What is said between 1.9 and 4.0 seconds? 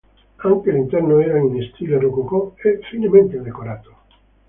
rococò e finemente decorato.